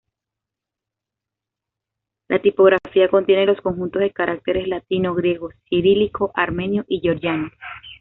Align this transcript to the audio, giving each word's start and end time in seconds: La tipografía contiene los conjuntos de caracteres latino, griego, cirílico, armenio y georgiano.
La 2.27 2.41
tipografía 2.41 3.07
contiene 3.07 3.45
los 3.45 3.61
conjuntos 3.61 3.99
de 4.01 4.09
caracteres 4.09 4.67
latino, 4.67 5.13
griego, 5.13 5.49
cirílico, 5.69 6.31
armenio 6.33 6.85
y 6.87 7.01
georgiano. 7.01 7.51